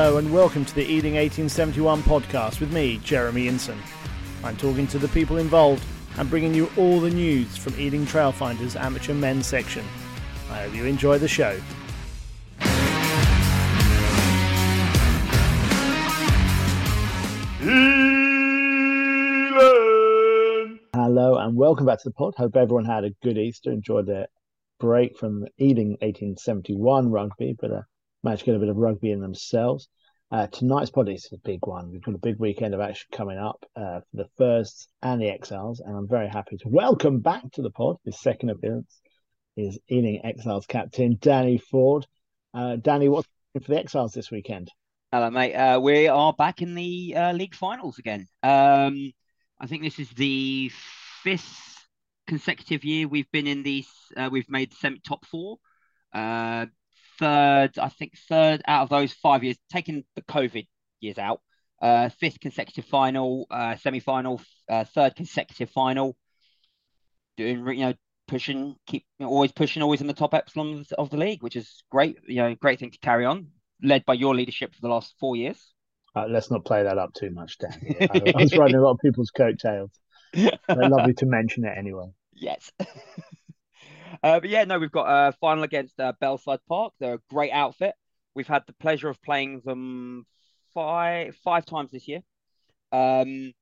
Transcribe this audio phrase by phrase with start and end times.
[0.00, 3.76] Hello and welcome to the Ealing 1871 podcast with me, Jeremy Inson.
[4.44, 5.84] I'm talking to the people involved
[6.18, 9.84] and bringing you all the news from Ealing Trailfinders Amateur Men's section.
[10.52, 11.58] I hope you enjoy the show.
[20.94, 22.34] Hello and welcome back to the pod.
[22.36, 24.28] Hope everyone had a good Easter, enjoyed their
[24.78, 27.82] break from Ealing 1871 rugby, but uh,
[28.22, 29.88] managed to get a bit of rugby in themselves.
[30.30, 31.90] Uh, tonight's pod is a big one.
[31.90, 35.30] We've got a big weekend of action coming up uh, for the first and the
[35.30, 37.96] Exiles, and I'm very happy to welcome back to the pod.
[38.04, 39.00] His second appearance
[39.56, 42.06] is Ealing Exiles captain Danny Ford.
[42.52, 44.70] Uh, Danny, what's for the Exiles this weekend?
[45.10, 45.54] Hello, mate.
[45.54, 48.28] Uh, we are back in the uh, league finals again.
[48.42, 49.12] Um,
[49.58, 50.70] I think this is the
[51.22, 51.86] fifth
[52.26, 53.88] consecutive year we've been in these.
[54.14, 55.56] Uh, we've made semi top four.
[57.18, 60.66] Third, I think third out of those five years, taking the COVID
[61.00, 61.40] years out.
[61.80, 66.16] Uh, fifth consecutive final, uh, semi final, uh, third consecutive final.
[67.36, 67.94] Doing you know
[68.26, 71.56] pushing, keep you know, always pushing, always in the top epsilon of the league, which
[71.56, 72.18] is great.
[72.26, 73.48] You know, great thing to carry on.
[73.82, 75.72] Led by your leadership for the last four years.
[76.16, 77.96] Uh, let's not play that up too much, Dan.
[78.12, 79.90] I, I was riding a lot of people's coattails.
[80.68, 82.06] Lovely to mention it anyway.
[82.34, 82.70] Yes.
[84.22, 86.92] uh, but yeah, no, we've got a final against uh, Belsize Park.
[86.98, 87.94] They're a great outfit.
[88.34, 90.26] We've had the pleasure of playing them
[90.74, 92.20] five five times this year.
[92.92, 93.52] Um,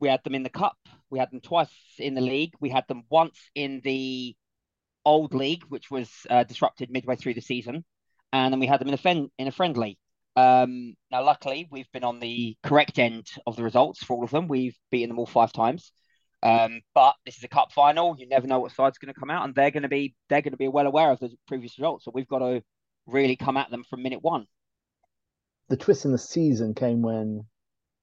[0.00, 0.76] we had them in the cup.
[1.10, 2.54] We had them twice in the league.
[2.60, 4.36] We had them once in the
[5.04, 7.84] old league, which was uh, disrupted midway through the season,
[8.32, 9.98] and then we had them in a fen- in a friendly.
[10.36, 14.30] Um, now, luckily, we've been on the correct end of the results for all of
[14.30, 14.46] them.
[14.46, 15.92] We've beaten them all five times.
[16.42, 18.16] Um, but this is a cup final.
[18.18, 20.42] You never know what side's going to come out, and they're going to be they're
[20.42, 22.04] going to be well aware of the previous results.
[22.04, 22.62] So we've got to
[23.06, 24.46] really come at them from minute one.
[25.68, 27.44] The twist in the season came when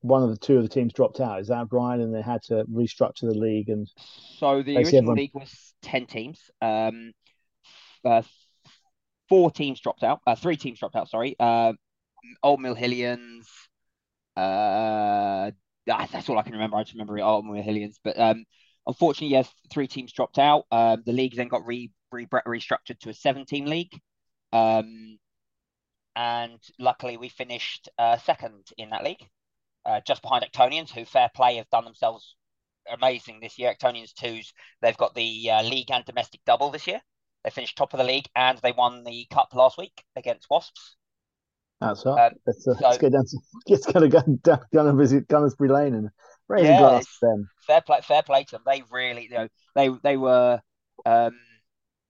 [0.01, 1.39] one of the two of the teams dropped out.
[1.39, 1.99] Is that right?
[1.99, 3.69] And they had to restructure the league.
[3.69, 3.89] And
[4.37, 5.17] so the original everyone...
[5.17, 6.39] league was ten teams.
[6.61, 7.13] Um,
[8.03, 8.21] uh,
[9.29, 10.19] four teams dropped out.
[10.27, 11.09] Uh, three teams dropped out.
[11.09, 11.35] Sorry.
[11.39, 11.73] Uh,
[12.43, 13.45] Old Mill Hillians.
[14.35, 15.51] Uh,
[15.85, 16.77] that's all I can remember.
[16.77, 17.95] I just remember Old Mill Hillians.
[18.03, 18.45] But um,
[18.87, 20.65] unfortunately, yes, three teams dropped out.
[20.71, 23.93] Um, the league then got re, re restructured to a seven-team league.
[24.51, 25.17] Um,
[26.15, 29.27] and luckily, we finished uh, second in that league,
[29.85, 32.35] uh, just behind Actonians, who fair play have done themselves
[32.89, 33.73] amazing this year.
[33.73, 37.01] Actonians twos, they've got the uh, league and domestic double this year.
[37.43, 40.95] They finished top of the league and they won the cup last week against Wasps.
[41.85, 42.27] That's right.
[42.27, 43.37] Um, let's, uh, so, let's go down to
[43.67, 46.09] let's kind of go down, down and visit Gunnersbury Lane and
[46.47, 47.49] raise yeah, glass to them.
[47.65, 48.61] Fair play, fair play to them.
[48.65, 50.59] They really, you know, they they were.
[51.05, 51.37] Um,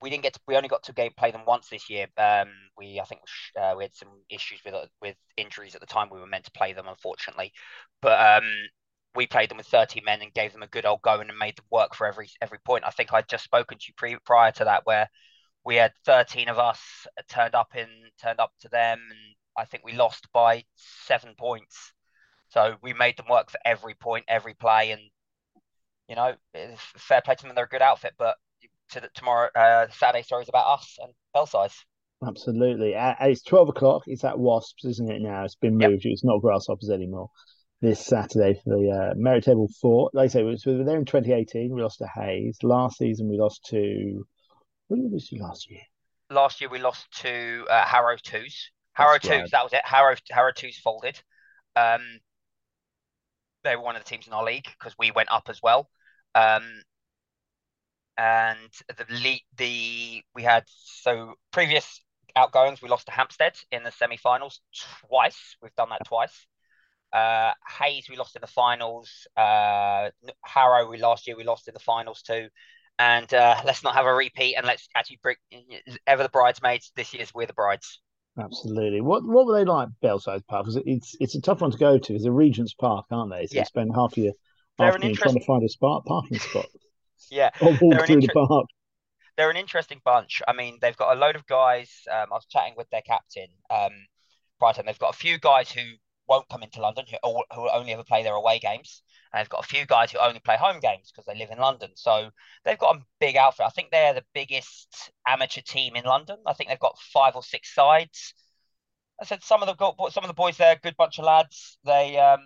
[0.02, 0.40] we didn't get to.
[0.48, 2.08] We only got to game play them once this year.
[2.18, 3.22] Um, we I think
[3.60, 6.10] uh, we had some issues with uh, with injuries at the time.
[6.12, 7.54] We were meant to play them, unfortunately,
[8.02, 8.50] but um,
[9.16, 11.58] we played them with 30 men and gave them a good old go and made
[11.58, 12.84] them work for every every point.
[12.86, 15.10] I think I'd just spoken to you pre, prior to that where
[15.64, 16.80] we had 13 of us
[17.30, 17.88] turned up in
[18.22, 21.94] turned up to them and I think we lost by seven points.
[22.50, 25.02] So we made them work for every point, every play, and
[26.08, 26.36] you know,
[26.98, 27.56] fair play to them.
[27.56, 28.36] They're a good outfit, but
[28.92, 31.76] to the, tomorrow, uh, Saturday story is about us and Belsize.
[32.26, 34.04] Absolutely, it's twelve o'clock.
[34.08, 35.22] It's at Wasps, isn't it?
[35.22, 36.06] Now it's been moved.
[36.06, 36.14] Yep.
[36.14, 37.30] It's not Grasshoppers anymore.
[37.82, 40.10] This Saturday for the uh, merit table four.
[40.14, 41.76] Like I say, we were there in 2018.
[41.76, 42.58] We lost to Hayes.
[42.64, 44.26] Last season, we lost to.
[44.88, 45.82] What did we lose to last year?
[46.30, 48.72] Last year, we lost to uh, Harrow Twos.
[48.96, 49.82] Harrow Twos, that was it.
[49.84, 51.22] Harrow Harrow Twos folded.
[51.76, 52.02] Um,
[53.64, 55.90] they were one of the teams in our league because we went up as well.
[56.34, 56.64] Um,
[58.18, 58.58] and
[58.88, 62.02] the league, the we had so previous
[62.36, 64.62] outgoings we lost to Hampstead in the semi-finals
[65.08, 65.58] twice.
[65.62, 66.48] We've done that twice.
[67.12, 69.10] Uh, Hayes we lost in the finals.
[69.36, 70.10] Uh,
[70.44, 72.48] Harrow we last year we lost in the finals too.
[72.98, 75.36] And uh, let's not have a repeat and let's actually bring
[76.08, 76.92] ever the bridesmaids.
[76.96, 78.00] This year's we're the brides.
[78.38, 79.02] Absolutely.
[79.02, 80.66] What what were they like, Belsize Park?
[80.66, 82.14] Because it's it's a tough one to go to.
[82.14, 83.48] It's a Regent's Park, aren't they?
[83.48, 83.62] So yeah.
[83.62, 84.34] you spend half your
[84.80, 85.34] afternoon interesting...
[85.34, 86.66] trying to find a spot parking spot.
[87.32, 88.28] yeah, or walk through inter...
[88.34, 88.66] the park.
[89.38, 90.42] They're an interesting bunch.
[90.48, 91.92] I mean, they've got a load of guys.
[92.12, 93.92] Um, I was chatting with their captain um,
[94.60, 94.86] prior to them.
[94.88, 95.82] They've got a few guys who
[96.28, 99.02] won't come into London, who, who only ever play their away games.
[99.32, 101.60] And they've got a few guys who only play home games because they live in
[101.60, 101.92] London.
[101.96, 102.30] So
[102.64, 103.66] they've got a big outfit.
[103.66, 106.38] I think they're the biggest amateur team in London.
[106.46, 108.34] I think they've got five or six sides.
[109.22, 111.78] I said some of the some of the boys there, good bunch of lads.
[111.86, 112.42] They um,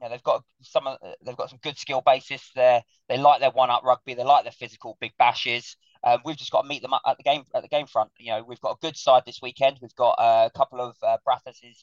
[0.00, 0.88] you know, they've got some
[1.24, 2.82] they've got some good skill basis there.
[3.08, 4.14] They like their one up rugby.
[4.14, 5.76] They like their physical big bashes.
[6.02, 8.10] Um, we've just got to meet them at the game at the game front.
[8.18, 9.78] You know, we've got a good side this weekend.
[9.80, 11.18] We've got a couple of uh,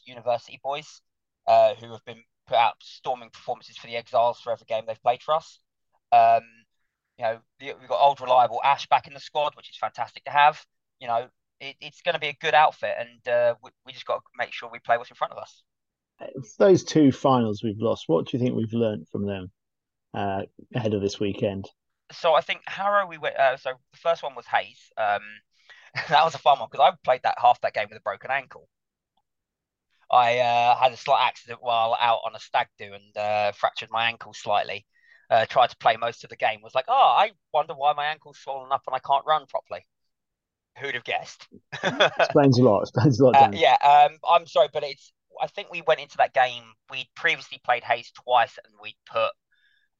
[0.05, 1.01] university boys
[1.47, 5.01] uh, who have been put out storming performances for the Exiles for every game they've
[5.01, 5.59] played for us.
[6.11, 6.43] Um,
[7.17, 10.31] you know, we've got old reliable Ash back in the squad, which is fantastic to
[10.31, 10.63] have.
[10.99, 11.27] You know,
[11.59, 14.21] it, it's going to be a good outfit, and uh, we, we just got to
[14.37, 15.63] make sure we play what's in front of us.
[16.57, 19.51] Those two finals we've lost, what do you think we've learned from them
[20.13, 20.43] uh,
[20.73, 21.69] ahead of this weekend?
[22.11, 23.35] So I think Harrow, we went.
[23.35, 24.91] Uh, so the first one was Hayes.
[24.97, 25.21] Um,
[26.09, 28.31] that was a fun one because I played that half that game with a broken
[28.31, 28.67] ankle.
[30.11, 33.89] I uh, had a slight accident while out on a stag do and uh, fractured
[33.91, 34.85] my ankle slightly.
[35.29, 36.61] Uh, tried to play most of the game.
[36.61, 39.85] Was like, oh, I wonder why my ankle's swollen up and I can't run properly.
[40.79, 41.47] Who'd have guessed?
[41.83, 42.81] explains a lot.
[42.83, 43.35] Explains a lot.
[43.35, 45.11] Uh, yeah, um, I'm sorry, but it's.
[45.41, 46.63] I think we went into that game.
[46.89, 49.31] We'd previously played Hayes twice, and we'd put,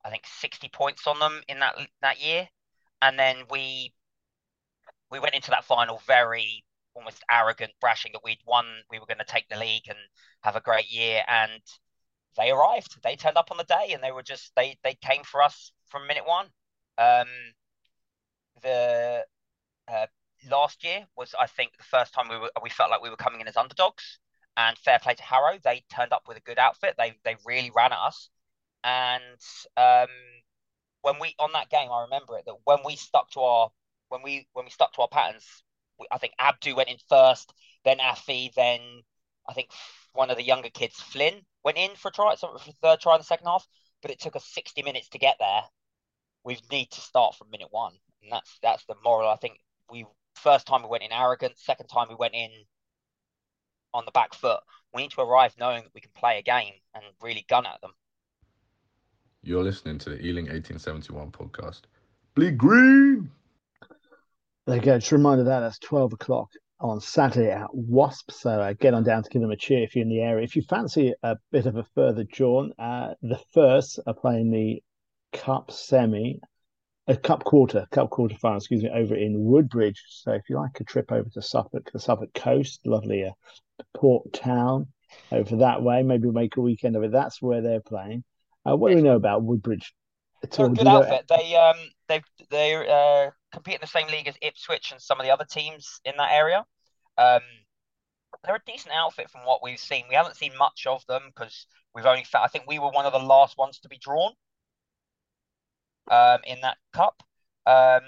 [0.06, 2.48] I think, 60 points on them in that that year,
[3.02, 3.94] and then we
[5.12, 6.64] we went into that final very
[6.98, 9.98] almost arrogant, brashing that we'd won, we were going to take the league and
[10.42, 11.62] have a great year, and
[12.38, 12.98] they arrived.
[13.04, 15.72] They turned up on the day, and they were just they they came for us
[15.90, 16.48] from minute one.
[16.98, 17.28] Um,
[18.64, 19.26] the
[19.88, 20.08] uh,
[20.50, 23.16] last year was, I think, the first time we were we felt like we were
[23.16, 24.20] coming in as underdogs.
[24.58, 26.96] And fair play to Harrow, they turned up with a good outfit.
[26.98, 28.30] They they really ran at us,
[28.84, 29.40] and
[29.78, 30.08] um,
[31.02, 33.70] when we on that game, I remember it that when we stuck to our
[34.10, 35.46] when we when we stuck to our patterns,
[36.12, 37.54] I think Abdu went in first,
[37.86, 38.80] then Afi, then
[39.48, 39.70] I think
[40.14, 43.16] one of the younger kids, Flynn, went in for a try, for the third try
[43.16, 43.68] in the second half.
[44.02, 45.62] But it took us sixty minutes to get there.
[46.44, 49.30] We need to start from minute one, and that's that's the moral.
[49.30, 49.60] I think
[49.92, 50.06] we
[50.38, 51.58] First time we went in arrogant.
[51.58, 52.50] Second time we went in
[53.94, 54.60] on the back foot.
[54.94, 57.82] We need to arrive knowing that we can play a game and really gun at
[57.82, 57.92] them.
[59.42, 61.82] You're listening to the Ealing 1871 podcast.
[62.36, 63.32] Bleed green.
[64.68, 65.00] There you go.
[65.00, 66.50] Just a reminder that that's 12 o'clock
[66.82, 68.32] on Saturday at Wasp.
[68.32, 70.44] So uh, get on down to give them a cheer if you're in the area.
[70.44, 74.84] If you fancy a bit of a further jaunt, uh, the first are playing the
[75.34, 76.40] Cup semi
[77.08, 80.04] a cup quarter, cup quarter final, excuse me, over in Woodbridge.
[80.10, 83.32] So if you like a trip over to Suffolk, the Suffolk coast, lovely uh,
[83.94, 84.88] port town
[85.32, 87.12] over that way, maybe make a weekend of it.
[87.12, 88.24] That's where they're playing.
[88.70, 89.94] Uh, what do we know about Woodbridge?
[90.44, 91.26] It's a good outfit.
[91.30, 91.78] They um
[92.08, 92.22] they
[92.52, 96.02] they uh, compete in the same league as Ipswich and some of the other teams
[96.06, 96.66] in that area.
[97.18, 97.42] Um,
[98.44, 100.04] they're a decent outfit from what we've seen.
[100.10, 103.06] We haven't seen much of them because we've only found, I think we were one
[103.06, 104.34] of the last ones to be drawn
[106.12, 107.24] um, in that cup.
[107.66, 108.02] Um,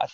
[0.00, 0.06] I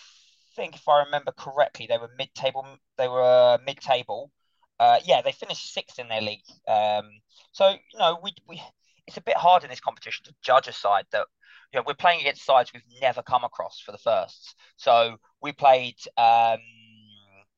[0.55, 2.65] think if I remember correctly, they were mid-table.
[2.97, 4.31] They were mid-table.
[4.79, 6.43] Uh, yeah, they finished sixth in their league.
[6.67, 7.05] Um,
[7.51, 8.61] so you know, we we
[9.07, 11.27] it's a bit hard in this competition to judge a side that
[11.71, 14.55] you know we're playing against sides we've never come across for the firsts.
[14.77, 15.95] So we played.
[16.17, 16.59] Um,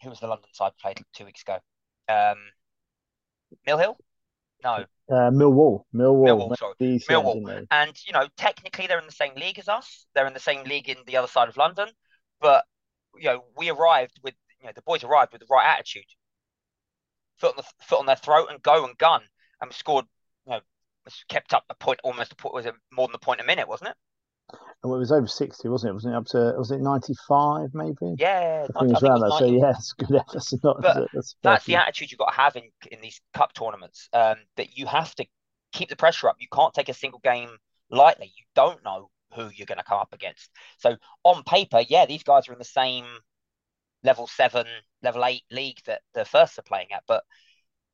[0.01, 1.57] who was the London side played two weeks ago?
[2.09, 2.37] Um,
[3.65, 3.97] Mill Hill.
[4.63, 4.85] No.
[5.09, 6.75] Uh, Millwall, Millwall, Millwall, sorry.
[6.79, 7.67] Millwall.
[7.69, 10.05] And you know, technically they're in the same league as us.
[10.15, 11.89] They're in the same league in the other side of London.
[12.39, 12.63] But
[13.15, 16.05] you know, we arrived with you know the boys arrived with the right attitude,
[17.37, 19.21] foot on the foot on their throat, and go and gun,
[19.59, 20.05] and we scored.
[20.45, 20.59] You know,
[21.29, 22.53] kept up a point, almost a point.
[22.53, 23.67] Was it more than a point a minute?
[23.67, 23.95] Wasn't it?
[24.83, 25.93] Well, it was over sixty, wasn't it?
[25.93, 26.53] Wasn't it up to?
[26.57, 28.15] Was it ninety-five, maybe?
[28.17, 29.35] Yeah, I think it was around that.
[29.39, 30.21] So yeah, it's good.
[30.31, 30.81] That's not.
[30.81, 34.09] But that's, that's the attitude you've got to have in in these cup tournaments.
[34.13, 35.25] Um, that you have to
[35.71, 36.35] keep the pressure up.
[36.39, 37.49] You can't take a single game
[37.89, 38.33] lightly.
[38.37, 40.51] You don't know who you're going to come up against.
[40.77, 43.05] So on paper, yeah, these guys are in the same
[44.03, 44.67] level seven,
[45.01, 47.23] level eight league that the first are playing at, but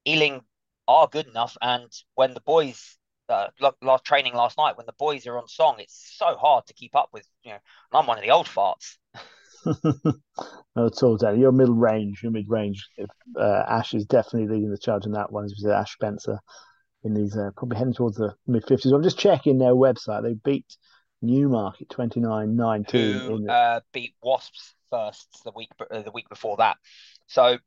[0.06, 0.42] Ealing
[0.88, 1.56] are good enough.
[1.62, 2.98] And when the boys
[3.30, 3.48] uh,
[3.82, 5.76] last training last night when the boys are on song.
[5.80, 7.28] It's so hard to keep up with.
[7.44, 7.60] You know,
[7.94, 8.98] I'm one of the old farts.
[10.76, 11.40] no, it's all Danny.
[11.40, 12.22] You're middle range.
[12.24, 12.88] You're mid range.
[13.38, 15.46] Uh, Ash is definitely leading the charge in that one.
[15.46, 16.40] As we said, Ash Spencer
[17.04, 18.92] in these uh, probably heading towards the mid fifties.
[18.92, 20.24] I'm just checking their website.
[20.24, 20.66] They beat
[21.22, 22.92] Newmarket 29-19.
[22.92, 23.52] Who the...
[23.52, 26.78] uh, beat Wasps first the week uh, the week before that.
[27.28, 27.58] So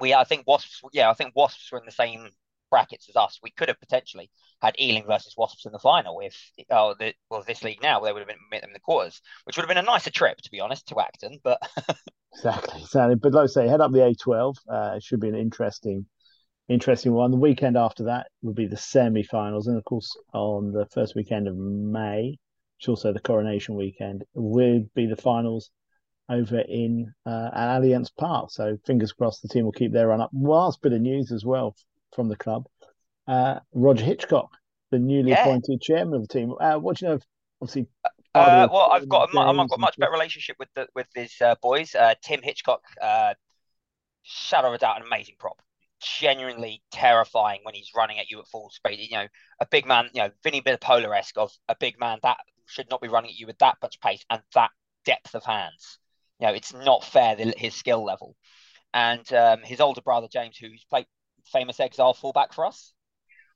[0.00, 0.82] we, I think Wasps.
[0.92, 2.28] Yeah, I think Wasps were in the same
[2.72, 4.30] brackets as us, we could have potentially
[4.62, 6.18] had Ealing versus Wasps in the final.
[6.20, 6.34] If
[6.70, 9.20] oh, the, well, this league now they would have been met them in the quarters,
[9.44, 11.38] which would have been a nicer trip to be honest to Acton.
[11.44, 11.60] But
[12.34, 13.16] exactly, exactly.
[13.16, 14.56] But I say, head up the A12.
[14.66, 16.06] Uh, it should be an interesting,
[16.68, 17.30] interesting one.
[17.30, 21.48] The weekend after that will be the semi-finals, and of course on the first weekend
[21.48, 22.38] of May,
[22.78, 25.70] which also the coronation weekend, will be the finals
[26.30, 28.50] over in uh, Allianz Park.
[28.50, 30.30] So fingers crossed the team will keep their run up.
[30.32, 31.76] Last bit of news as well
[32.14, 32.66] from the club.
[33.26, 34.50] Uh, Rodger Hitchcock,
[34.90, 35.42] the newly yeah.
[35.42, 36.54] appointed chairman of the team.
[36.60, 37.14] Uh, what do you know?
[37.14, 37.22] Of,
[37.60, 37.86] obviously,
[38.34, 41.34] Uh, well, I've got a, I've got a much better relationship with the with his
[41.40, 41.94] uh, boys.
[41.94, 43.34] Uh, Tim Hitchcock, uh,
[44.22, 45.60] shadow of a doubt, an amazing prop.
[46.00, 48.98] Genuinely terrifying when he's running at you at full speed.
[48.98, 49.26] You know,
[49.60, 53.00] a big man, you know, Vinny Polar esque of a big man that should not
[53.00, 54.70] be running at you with that much pace and that
[55.04, 55.98] depth of hands.
[56.40, 58.34] You know, it's not fair his skill level.
[58.94, 61.06] And um, his older brother James, who's played
[61.44, 62.92] famous exile fullback for us,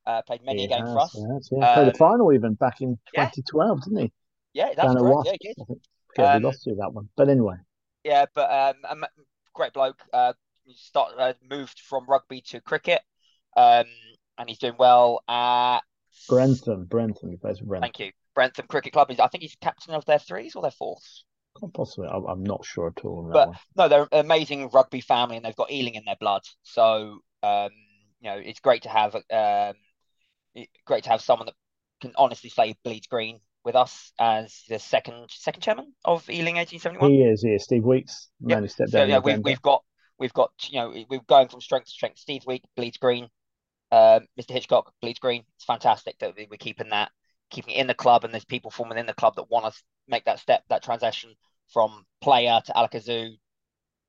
[0.07, 1.15] uh, played many a game has, for us.
[1.15, 1.69] Has, yeah.
[1.69, 3.85] Um, Played the um, final even back in 2012, yeah.
[3.85, 4.13] didn't he?
[4.53, 5.21] Yeah, that's Down correct.
[5.27, 5.55] Yeah, he
[6.19, 7.57] Okay, um, we lost you that one, but anyway.
[8.05, 9.05] Yeah, but um,
[9.53, 10.01] great bloke.
[10.13, 10.33] Uh,
[10.75, 13.03] start uh, moved from rugby to cricket,
[13.57, 13.85] um,
[14.39, 15.81] and he's doing well at
[16.29, 16.85] Brentham.
[16.85, 17.83] Brentham, he plays for Brentham.
[17.83, 19.11] Thank you, Brentham Cricket Club.
[19.11, 21.25] I think he's captain of their threes or their fourths.
[21.75, 23.31] Possibly, I'm not sure at all.
[23.33, 26.43] but no, they're an amazing rugby family, and they've got Ealing in their blood.
[26.63, 27.71] So um,
[28.21, 29.75] you know, it's great to have um,
[30.85, 31.55] great to have someone that
[32.01, 37.11] can honestly say bleeds green with us as the second second chairman of Ealing 1871.
[37.11, 37.65] He is, he is.
[37.65, 38.29] Steve Weeks.
[38.41, 38.71] Yep.
[38.71, 39.83] Stepped so, yeah, we've, we've got
[40.19, 42.19] we've got you know we're going from strength to strength.
[42.19, 43.25] Steve Week bleeds green.
[43.93, 44.53] Um, Mr.
[44.53, 45.45] Hitchcock bleeds green.
[45.57, 47.11] It's fantastic that we're keeping that,
[47.51, 49.83] keeping it in the club, and there's people from within the club that want to
[50.09, 51.35] make that step, that transition
[51.69, 53.31] from player to alickadoo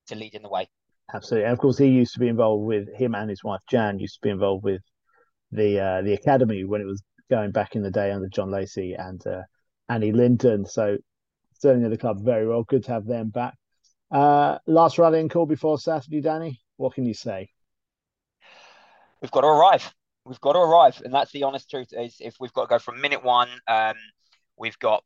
[0.07, 0.67] to leading the way.
[1.13, 3.99] Absolutely, and of course he used to be involved with him and his wife Jan
[3.99, 4.81] used to be involved with
[5.51, 8.93] the uh, the academy when it was going back in the day under John Lacey
[8.93, 9.43] and uh,
[9.89, 10.65] Annie Linton.
[10.65, 10.97] So
[11.59, 12.63] certainly the club very well.
[12.63, 13.55] Good to have them back.
[14.11, 16.61] Uh, last rallying call before Saturday, Danny.
[16.77, 17.49] What can you say?
[19.21, 19.93] We've got to arrive.
[20.25, 21.87] We've got to arrive, and that's the honest truth.
[21.91, 23.95] Is if we've got to go from minute one, um,
[24.57, 25.03] we've got.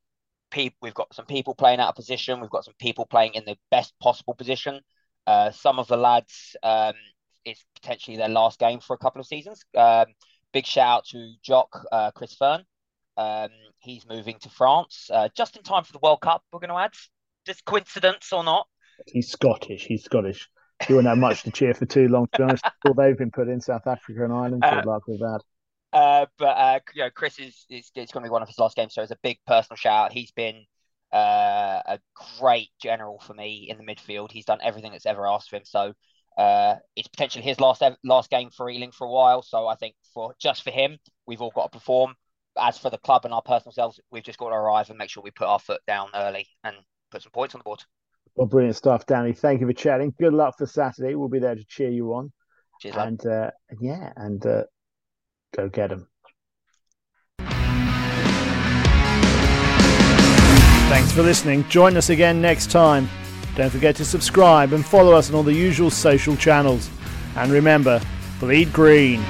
[0.81, 2.41] We've got some people playing out of position.
[2.41, 4.81] We've got some people playing in the best possible position.
[5.27, 6.93] Uh, some of the lads, um,
[7.45, 9.63] it's potentially their last game for a couple of seasons.
[9.75, 10.05] Um,
[10.53, 12.63] big shout out to Jock uh, Chris Fern.
[13.17, 13.49] Um,
[13.79, 16.43] he's moving to France uh, just in time for the World Cup.
[16.51, 16.93] We're going to add,
[17.45, 18.67] just coincidence or not?
[19.07, 19.85] He's Scottish.
[19.85, 20.49] He's Scottish.
[20.87, 22.27] He won't have much to cheer for too long.
[22.33, 24.63] To be honest, all they've been put in South Africa and Ireland.
[24.63, 25.41] Good luck with that.
[25.93, 28.57] Uh, but uh, you know, Chris is, is it's going to be one of his
[28.57, 30.05] last games, so it's a big personal shout.
[30.05, 30.13] out.
[30.13, 30.65] He's been
[31.13, 31.99] uh, a
[32.39, 34.31] great general for me in the midfield.
[34.31, 35.65] He's done everything that's ever asked of him.
[35.65, 35.93] So
[36.37, 39.41] uh, it's potentially his last last game for Ealing for a while.
[39.41, 42.15] So I think for just for him, we've all got to perform.
[42.59, 45.09] As for the club and our personal selves, we've just got to arrive and make
[45.09, 46.75] sure we put our foot down early and
[47.09, 47.81] put some points on the board.
[48.35, 49.33] Well, brilliant stuff, Danny.
[49.33, 50.13] Thank you for chatting.
[50.19, 51.15] Good luck for Saturday.
[51.15, 52.31] We'll be there to cheer you on.
[52.79, 54.63] Cheers, and uh, yeah, and uh,
[55.55, 56.07] go get them.
[60.91, 61.65] Thanks for listening.
[61.69, 63.07] Join us again next time.
[63.55, 66.89] Don't forget to subscribe and follow us on all the usual social channels.
[67.37, 68.01] And remember,
[68.41, 69.23] bleed green.